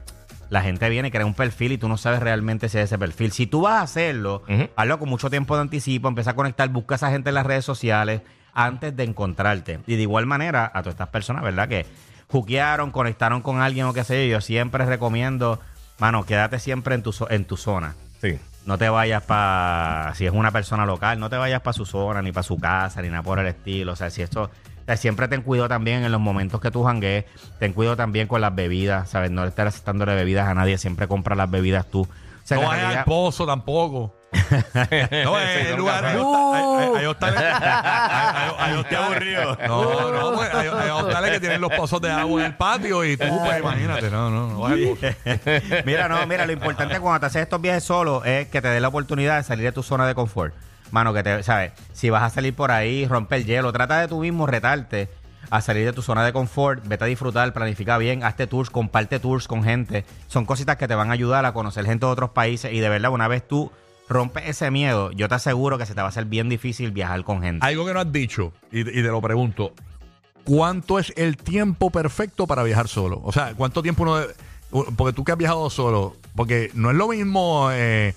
la 0.49 0.61
gente 0.61 0.89
viene 0.89 1.07
y 1.07 1.11
crea 1.11 1.25
un 1.25 1.33
perfil 1.33 1.73
y 1.73 1.77
tú 1.77 1.87
no 1.87 1.97
sabes 1.97 2.19
realmente 2.21 2.69
si 2.69 2.77
es 2.77 2.85
ese 2.85 2.97
perfil. 2.97 3.31
Si 3.31 3.47
tú 3.47 3.61
vas 3.61 3.73
a 3.73 3.81
hacerlo, 3.81 4.43
hazlo 4.75 4.99
con 4.99 5.09
mucho 5.09 5.29
tiempo 5.29 5.55
de 5.55 5.61
anticipo, 5.61 6.07
empieza 6.07 6.31
a 6.31 6.35
conectar, 6.35 6.67
busca 6.69 6.95
a 6.95 6.97
esa 6.97 7.09
gente 7.11 7.29
en 7.29 7.35
las 7.35 7.45
redes 7.45 7.65
sociales 7.65 8.21
antes 8.53 8.95
de 8.95 9.03
encontrarte. 9.03 9.79
Y 9.87 9.95
de 9.95 10.01
igual 10.03 10.25
manera, 10.25 10.65
a 10.65 10.81
todas 10.81 10.93
estas 10.93 11.09
personas, 11.09 11.43
¿verdad? 11.43 11.67
Que 11.67 11.85
juquearon, 12.27 12.91
conectaron 12.91 13.41
con 13.41 13.61
alguien 13.61 13.85
o 13.85 13.93
qué 13.93 14.03
sé 14.03 14.27
yo, 14.27 14.33
yo 14.33 14.41
siempre 14.41 14.85
recomiendo, 14.85 15.59
mano, 15.99 16.25
quédate 16.25 16.59
siempre 16.59 16.95
en 16.95 17.03
tu, 17.03 17.13
en 17.29 17.45
tu 17.45 17.57
zona. 17.57 17.95
Sí. 18.21 18.39
No 18.65 18.77
te 18.77 18.87
vayas 18.87 19.23
para, 19.23 20.13
si 20.15 20.25
es 20.25 20.31
una 20.31 20.51
persona 20.51 20.85
local, 20.85 21.19
no 21.19 21.29
te 21.29 21.35
vayas 21.35 21.61
para 21.61 21.73
su 21.73 21.85
zona, 21.85 22.21
ni 22.21 22.31
para 22.31 22.43
su 22.43 22.57
casa, 22.57 23.01
ni 23.01 23.09
nada 23.09 23.21
por 23.21 23.39
el 23.39 23.47
estilo. 23.47 23.91
O 23.91 23.95
sea, 23.95 24.09
si 24.09 24.21
esto, 24.21 24.49
sea, 24.85 24.97
siempre 24.97 25.27
ten 25.27 25.41
cuidado 25.41 25.69
también 25.69 26.03
en 26.03 26.11
los 26.11 26.21
momentos 26.21 26.59
que 26.61 26.71
tú 26.71 26.83
janguees, 26.83 27.25
ten 27.59 27.73
cuidado 27.73 27.95
también 27.97 28.27
con 28.27 28.41
las 28.41 28.53
bebidas, 28.53 29.09
¿sabes? 29.09 29.31
No 29.31 29.43
estar 29.45 29.67
aceptándole 29.67 30.15
bebidas 30.15 30.47
a 30.47 30.53
nadie, 30.53 30.77
siempre 30.77 31.07
compra 31.07 31.35
las 31.35 31.49
bebidas 31.49 31.85
tú. 31.87 32.01
O 32.01 32.07
sea, 32.45 32.57
No 32.57 32.63
en 32.63 32.67
vayas 32.69 32.81
realidad- 32.81 32.99
al 32.99 33.05
pozo 33.05 33.45
tampoco. 33.45 34.15
No, 34.33 35.35
Sí, 35.37 35.59
en 35.59 35.67
son 35.69 35.77
lugar 35.77 36.03
hay, 36.05 36.17
hosta- 36.17 36.97
hay- 36.99 37.05
hostales. 37.05 37.39
hay- 37.39 37.53
hay- 37.53 38.51
hay 38.57 38.73
hostales- 38.77 38.99
aburrido. 39.05 39.57
No, 39.67 40.11
no, 40.11 40.33
pues, 40.35 40.53
hay, 40.53 40.67
hay 40.67 40.89
hostales 40.89 41.31
que 41.31 41.39
tienen 41.39 41.61
los 41.61 41.71
pozos 41.71 42.01
de 42.01 42.11
agua 42.11 42.41
en 42.41 42.47
el 42.47 42.55
patio 42.55 43.03
y 43.05 43.15
tú, 43.15 43.25
pues 43.45 43.59
imagínate, 43.59 44.09
no, 44.09 44.29
no, 44.31 44.47
no. 44.47 44.67
mira, 45.85 46.07
no, 46.09 46.25
mira, 46.27 46.45
lo 46.45 46.51
importante 46.51 46.99
cuando 46.99 47.19
te 47.21 47.25
haces 47.27 47.43
estos 47.43 47.61
viajes 47.61 47.83
solo 47.83 48.23
es 48.25 48.47
que 48.47 48.61
te 48.61 48.67
dé 48.69 48.79
la 48.79 48.87
oportunidad 48.87 49.37
de 49.37 49.43
salir 49.43 49.65
de 49.65 49.71
tu 49.71 49.83
zona 49.83 50.07
de 50.07 50.15
confort. 50.15 50.53
Mano, 50.93 51.11
que 51.11 51.23
te, 51.23 51.41
¿sabes? 51.41 51.71
Si 51.91 52.11
vas 52.11 52.21
a 52.21 52.29
salir 52.29 52.53
por 52.53 52.69
ahí, 52.69 53.07
rompe 53.07 53.37
el 53.37 53.45
hielo, 53.45 53.73
trata 53.73 53.99
de 53.99 54.07
tú 54.07 54.19
mismo 54.19 54.45
retarte 54.45 55.09
a 55.49 55.59
salir 55.59 55.85
de 55.85 55.91
tu 55.91 56.03
zona 56.03 56.23
de 56.23 56.31
confort, 56.31 56.87
vete 56.87 57.03
a 57.03 57.07
disfrutar, 57.07 57.51
planifica 57.51 57.97
bien, 57.97 58.23
hazte 58.23 58.45
tours, 58.45 58.69
comparte 58.69 59.19
tours 59.19 59.47
con 59.47 59.63
gente. 59.63 60.05
Son 60.27 60.45
cositas 60.45 60.77
que 60.77 60.87
te 60.87 60.93
van 60.93 61.09
a 61.09 61.13
ayudar 61.13 61.47
a 61.47 61.53
conocer 61.53 61.85
gente 61.85 62.05
de 62.05 62.11
otros 62.11 62.29
países 62.29 62.71
y 62.71 62.79
de 62.79 62.89
verdad, 62.89 63.09
una 63.09 63.27
vez 63.27 63.47
tú 63.47 63.71
rompes 64.07 64.43
ese 64.45 64.69
miedo, 64.69 65.11
yo 65.13 65.27
te 65.27 65.33
aseguro 65.33 65.79
que 65.79 65.87
se 65.87 65.95
te 65.95 66.01
va 66.01 66.05
a 66.05 66.09
hacer 66.09 66.25
bien 66.25 66.47
difícil 66.47 66.91
viajar 66.91 67.23
con 67.23 67.41
gente. 67.41 67.65
Algo 67.65 67.87
que 67.87 67.93
no 67.95 67.99
has 67.99 68.11
dicho, 68.11 68.53
y, 68.71 68.83
te 68.83 69.01
lo 69.01 69.19
pregunto, 69.19 69.73
¿cuánto 70.43 70.99
es 70.99 71.11
el 71.15 71.37
tiempo 71.37 71.89
perfecto 71.89 72.45
para 72.45 72.61
viajar 72.61 72.87
solo? 72.87 73.19
O 73.23 73.31
sea, 73.31 73.55
¿cuánto 73.55 73.81
tiempo 73.81 74.03
uno... 74.03 74.19
debe- 74.19 74.35
porque 74.95 75.13
tú 75.13 75.23
que 75.23 75.31
has 75.31 75.37
viajado 75.39 75.71
solo, 75.71 76.15
porque 76.35 76.69
no 76.75 76.91
es 76.91 76.97
lo 76.97 77.07
mismo 77.07 77.69
eh, 77.71 78.13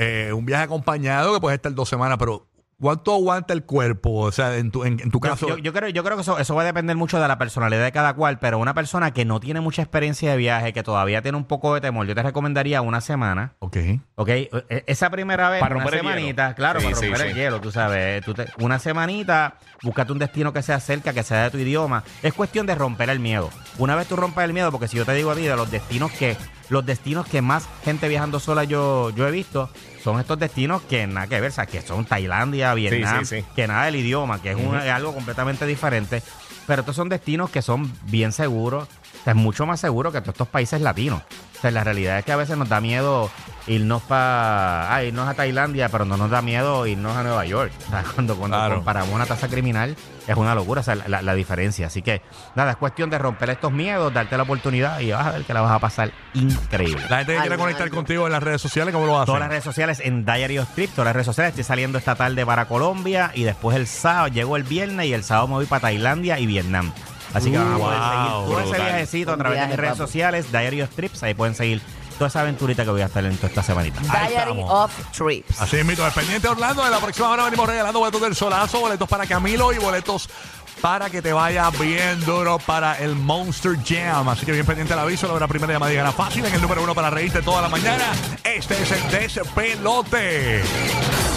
eh, 0.00 0.32
un 0.32 0.46
viaje 0.46 0.64
acompañado 0.64 1.34
que 1.34 1.40
puedes 1.40 1.56
estar 1.58 1.74
dos 1.74 1.88
semanas, 1.88 2.16
pero 2.18 2.46
¿cuánto 2.80 3.12
aguanta 3.14 3.52
el 3.52 3.64
cuerpo? 3.64 4.20
O 4.20 4.32
sea, 4.32 4.56
en 4.56 4.70
tu, 4.70 4.84
en, 4.86 4.98
en 5.00 5.10
tu 5.10 5.20
caso... 5.20 5.46
yo- 5.46 5.58
yo 5.58 5.72
creo, 5.74 5.90
yo 5.90 6.02
creo 6.02 6.16
que 6.16 6.22
eso, 6.22 6.38
eso 6.38 6.54
va 6.54 6.62
a 6.62 6.64
depender 6.64 6.96
mucho 6.96 7.20
de 7.20 7.28
la 7.28 7.36
personalidad 7.36 7.84
de 7.84 7.92
cada 7.92 8.14
cual, 8.14 8.38
pero 8.38 8.58
una 8.58 8.72
persona 8.72 9.10
que 9.12 9.26
no 9.26 9.38
tiene 9.40 9.60
mucha 9.60 9.82
experiencia 9.82 10.30
de 10.30 10.38
viaje, 10.38 10.72
que 10.72 10.82
todavía 10.82 11.20
tiene 11.20 11.36
un 11.36 11.44
poco 11.44 11.74
de 11.74 11.82
temor, 11.82 12.06
yo 12.06 12.14
te 12.14 12.22
recomendaría 12.22 12.80
una 12.80 13.02
semana. 13.02 13.52
ok. 13.58 13.76
¿Ok? 14.14 14.28
E- 14.30 14.84
Esa 14.86 15.10
primera 15.10 15.50
vez, 15.50 15.60
Para 15.60 15.76
una 15.76 15.86
semanita, 15.90 16.44
hielo. 16.46 16.56
claro, 16.56 16.80
Sí, 16.80 16.86
para 16.86 16.96
sí, 16.96 17.06
romper 17.08 17.26
el 17.26 17.32
sí. 17.34 17.38
hielo, 17.38 17.60
tú 17.60 17.70
sabes. 17.70 18.24
Tú 18.24 18.32
te- 18.32 18.46
una 18.58 18.78
semanita, 18.78 19.56
búscate 19.82 20.12
un 20.12 20.18
destino 20.18 20.54
que 20.54 20.62
sea 20.62 20.80
cerca, 20.80 21.12
que 21.12 21.22
sea 21.22 21.42
de 21.44 21.50
tu 21.50 21.58
idioma. 21.58 22.02
Es 22.22 22.32
cuestión 22.32 22.64
de 22.64 22.74
romper 22.74 23.10
el 23.10 23.20
miedo. 23.20 23.50
Una 23.76 23.94
vez 23.96 24.08
tú 24.08 24.16
rompes 24.16 24.42
el 24.44 24.54
miedo, 24.54 24.72
porque 24.72 24.88
si 24.88 24.96
yo 24.96 25.04
te 25.04 25.12
digo 25.12 25.30
a 25.30 25.34
ti 25.34 25.42
de 25.42 25.54
los 25.56 25.70
destinos 25.70 26.10
que, 26.12 26.36
los 26.70 26.86
destinos 26.86 27.26
que 27.26 27.42
más 27.42 27.68
gente 27.84 28.08
viajando 28.08 28.40
sola 28.40 28.64
yo, 28.64 29.10
yo 29.10 29.28
he 29.28 29.30
visto, 29.30 29.68
son 30.02 30.18
estos 30.20 30.38
destinos 30.38 30.80
que 30.82 31.06
nada 31.06 31.26
que 31.26 31.40
ver, 31.40 31.50
o 31.50 31.54
sea, 31.54 31.66
que 31.66 31.82
son 31.82 32.04
Tailandia, 32.06 32.72
Vietnam, 32.74 33.24
sí, 33.26 33.40
sí. 33.40 33.44
que 33.54 33.66
nada 33.66 33.84
del 33.86 33.96
idioma, 33.96 34.40
que 34.40 34.52
es, 34.52 34.56
un- 34.56 34.76
es 34.76 34.88
algo 34.90 35.12
completamente 35.12 35.66
diferente. 35.66 36.22
Pero 36.66 36.80
estos 36.80 36.94
son 36.96 37.08
destinos 37.08 37.50
que 37.50 37.62
son 37.62 37.92
bien 38.04 38.32
seguros, 38.32 38.88
o 39.20 39.24
sea, 39.24 39.32
es 39.32 39.36
mucho 39.36 39.66
más 39.66 39.80
seguro 39.80 40.10
que 40.12 40.20
todos 40.20 40.34
estos 40.34 40.48
países 40.48 40.80
latinos. 40.80 41.22
O 41.58 41.60
sea, 41.60 41.70
la 41.70 41.84
realidad 41.84 42.18
es 42.18 42.24
que 42.24 42.32
a 42.32 42.36
veces 42.36 42.56
nos 42.56 42.68
da 42.70 42.80
miedo 42.80 43.30
irnos 43.66 44.02
para 44.02 45.04
irnos 45.04 45.28
a 45.28 45.34
Tailandia, 45.34 45.90
pero 45.90 46.06
no 46.06 46.16
nos 46.16 46.30
da 46.30 46.40
miedo 46.40 46.86
irnos 46.86 47.14
a 47.16 47.22
Nueva 47.22 47.44
York. 47.44 47.70
O 47.86 47.90
sea, 47.90 48.02
cuando, 48.14 48.34
cuando 48.36 48.56
Claro. 48.56 48.74
comparamos 48.76 49.10
una 49.14 49.26
tasa 49.26 49.46
criminal, 49.48 49.94
es 50.26 50.36
una 50.36 50.54
locura, 50.54 50.80
o 50.80 50.84
sea, 50.84 50.94
la, 50.94 51.06
la- 51.08 51.22
la 51.22 51.34
diferencia. 51.34 51.88
Así 51.88 52.00
que, 52.00 52.22
nada, 52.54 52.70
es 52.70 52.76
cuestión 52.78 53.10
de 53.10 53.18
romper 53.18 53.50
estos 53.50 53.72
miedos, 53.72 54.12
darte 54.14 54.36
la 54.38 54.44
oportunidad 54.44 55.00
y 55.00 55.10
vas 55.12 55.26
a 55.26 55.30
ver 55.32 55.42
que 55.44 55.52
la 55.52 55.60
vas 55.60 55.72
a 55.72 55.78
pasar 55.78 56.12
increíble. 56.32 57.02
La 57.10 57.18
gente 57.18 57.34
que 57.34 57.40
quiere 57.40 57.58
conectar 57.58 57.90
contigo 57.90 58.24
en 58.26 58.32
las 58.32 58.42
redes 58.42 58.62
sociales, 58.62 58.94
¿cómo 58.94 59.04
lo 59.06 59.16
hacen? 59.18 59.26
Todas 59.26 59.40
las 59.40 59.50
redes 59.50 59.64
sociales 59.64 60.00
en 60.02 60.24
Diary 60.24 60.58
of 60.58 60.68
Trip, 60.74 60.90
todas 60.92 61.04
las 61.06 61.14
redes 61.14 61.26
sociales. 61.26 61.50
Estoy 61.50 61.64
saliendo 61.64 61.98
esta 61.98 62.14
tarde 62.14 62.46
para 62.46 62.64
Colombia 62.66 63.32
y 63.34 63.42
después 63.42 63.76
el 63.76 63.86
sábado, 63.86 64.28
llego 64.28 64.56
el 64.56 64.62
viernes 64.62 65.06
y 65.06 65.12
el 65.12 65.24
sábado 65.24 65.48
me 65.48 65.54
voy 65.54 65.66
para 65.66 65.82
Tailandia 65.82 66.38
y 66.38 66.46
Vietnam. 66.46 66.90
Así 67.34 67.50
que 67.50 67.58
van 67.58 67.72
a 67.74 67.78
poder 67.78 67.98
Wow, 67.98 68.08
seguir 68.08 68.44
todo 68.44 68.58
ese 68.60 68.68
brutal. 68.70 68.86
viajecito 68.86 69.30
a 69.30 69.34
Un 69.34 69.38
través 69.40 69.56
de 69.56 69.60
viaje, 69.60 69.70
mis 69.72 69.80
redes 69.80 69.92
papi. 69.98 70.06
sociales, 70.06 70.52
Diary 70.52 70.82
of 70.82 70.90
Trips. 70.90 71.22
Ahí 71.22 71.34
pueden 71.34 71.54
seguir 71.54 71.80
toda 72.18 72.28
esa 72.28 72.40
aventurita 72.40 72.84
que 72.84 72.90
voy 72.90 73.00
a 73.02 73.06
estar 73.06 73.24
en 73.24 73.36
toda 73.36 73.48
esta 73.48 73.62
semanita. 73.62 74.00
Ahí 74.10 74.28
Diary 74.30 74.50
estamos. 74.50 74.70
of 74.70 74.92
Trips. 75.16 75.60
Así 75.60 75.76
es, 75.76 75.84
mito. 75.84 76.02
Pendiente 76.14 76.48
Orlando. 76.48 76.84
En 76.84 76.90
la 76.90 76.98
próxima 76.98 77.28
hora 77.30 77.44
venimos 77.44 77.66
regalando 77.68 77.98
boletos 78.00 78.20
del 78.20 78.34
solazo, 78.34 78.80
boletos 78.80 79.08
para 79.08 79.26
Camilo 79.26 79.72
y 79.72 79.78
boletos 79.78 80.28
para 80.82 81.10
que 81.10 81.20
te 81.20 81.32
vaya 81.34 81.68
bien 81.70 82.24
duro 82.24 82.58
para 82.58 82.98
el 82.98 83.14
Monster 83.14 83.76
Jam. 83.86 84.28
Así 84.28 84.44
que 84.46 84.52
bien 84.52 84.64
pendiente 84.66 84.94
el 84.94 84.98
aviso. 84.98 85.26
La 85.28 85.34
hora 85.34 85.46
primera 85.46 85.72
llamada 85.72 85.92
gana 85.92 86.12
fácil 86.12 86.44
en 86.44 86.54
el 86.54 86.60
número 86.62 86.82
uno 86.82 86.94
para 86.94 87.10
reírte 87.10 87.42
toda 87.42 87.60
la 87.62 87.68
mañana. 87.68 88.04
Este 88.44 88.82
es 88.82 88.90
el 88.90 89.10
despelote. 89.10 90.62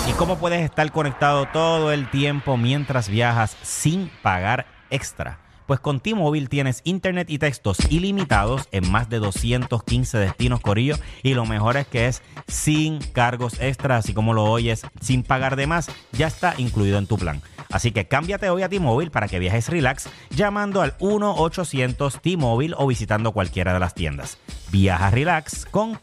¿Y 0.08 0.12
cómo 0.14 0.38
puedes 0.38 0.62
estar 0.64 0.90
conectado 0.92 1.46
todo 1.48 1.92
el 1.92 2.10
tiempo 2.10 2.58
mientras 2.58 3.08
viajas 3.10 3.56
sin 3.62 4.10
pagar 4.22 4.66
extra? 4.90 5.40
Pues 5.66 5.80
con 5.80 6.00
T-Mobile 6.00 6.48
tienes 6.48 6.82
internet 6.84 7.30
y 7.30 7.38
textos 7.38 7.78
ilimitados 7.90 8.68
en 8.72 8.92
más 8.92 9.10
de 9.10 9.20
215 9.20 10.18
destinos 10.18 10.60
Corillo 10.60 10.96
y 11.22 11.34
lo 11.34 11.46
mejor 11.46 11.78
es 11.78 11.88
que 11.88 12.08
es 12.08 12.22
sin 12.48 13.00
cargos 13.00 13.60
extra, 13.60 13.98
así 13.98 14.14
como 14.14 14.34
lo 14.34 14.46
oyes, 14.46 14.86
sin 15.02 15.24
pagar 15.24 15.56
de 15.56 15.68
más, 15.68 15.90
ya 16.12 16.28
está 16.28 16.54
incluido 16.58 16.98
en 16.98 17.08
tu 17.08 17.18
plan. 17.18 17.42
Así 17.72 17.92
que 17.92 18.08
cámbiate 18.08 18.50
hoy 18.50 18.62
a 18.62 18.70
T-Mobile 18.70 19.10
para 19.10 19.28
que 19.28 19.40
viajes 19.40 19.70
relax 19.70 20.08
llamando 20.30 20.82
al 20.82 20.96
1-800 21.00 22.22
T-Mobile 22.22 22.76
o 22.78 22.86
visitando 22.86 23.32
cualquiera 23.32 23.74
de 23.74 23.80
las 23.80 23.96
tiendas. 23.96 24.38
Viaja 24.72 25.10
relax 25.10 25.66
con 25.66 25.96